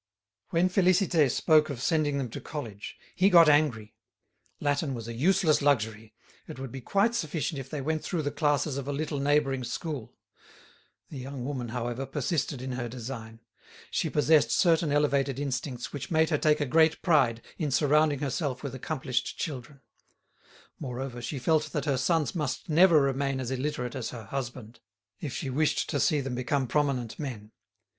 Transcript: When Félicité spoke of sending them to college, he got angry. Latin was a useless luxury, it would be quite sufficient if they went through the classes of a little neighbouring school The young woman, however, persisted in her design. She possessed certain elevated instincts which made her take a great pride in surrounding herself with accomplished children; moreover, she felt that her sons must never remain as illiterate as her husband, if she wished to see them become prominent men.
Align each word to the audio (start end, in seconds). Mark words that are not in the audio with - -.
When 0.49 0.67
Félicité 0.67 1.29
spoke 1.29 1.69
of 1.69 1.79
sending 1.79 2.17
them 2.17 2.31
to 2.31 2.41
college, 2.41 2.97
he 3.15 3.29
got 3.29 3.47
angry. 3.47 3.93
Latin 4.59 4.95
was 4.95 5.07
a 5.07 5.13
useless 5.13 5.61
luxury, 5.61 6.15
it 6.47 6.57
would 6.57 6.71
be 6.71 6.81
quite 6.81 7.13
sufficient 7.13 7.59
if 7.59 7.69
they 7.69 7.81
went 7.81 8.03
through 8.03 8.23
the 8.23 8.31
classes 8.31 8.77
of 8.79 8.87
a 8.87 8.91
little 8.91 9.19
neighbouring 9.19 9.63
school 9.63 10.15
The 11.09 11.19
young 11.19 11.45
woman, 11.45 11.67
however, 11.67 12.07
persisted 12.07 12.63
in 12.63 12.71
her 12.71 12.87
design. 12.89 13.41
She 13.91 14.09
possessed 14.09 14.49
certain 14.49 14.91
elevated 14.91 15.37
instincts 15.39 15.93
which 15.93 16.09
made 16.09 16.31
her 16.31 16.37
take 16.39 16.59
a 16.59 16.65
great 16.65 17.03
pride 17.03 17.43
in 17.59 17.69
surrounding 17.69 18.21
herself 18.21 18.63
with 18.63 18.73
accomplished 18.73 19.37
children; 19.37 19.81
moreover, 20.79 21.21
she 21.21 21.37
felt 21.37 21.71
that 21.73 21.85
her 21.85 21.97
sons 21.97 22.33
must 22.33 22.67
never 22.69 22.99
remain 22.99 23.39
as 23.39 23.51
illiterate 23.51 23.93
as 23.93 24.09
her 24.09 24.23
husband, 24.25 24.79
if 25.19 25.31
she 25.35 25.51
wished 25.51 25.87
to 25.91 25.99
see 25.99 26.21
them 26.21 26.33
become 26.33 26.65
prominent 26.65 27.19
men. 27.19 27.51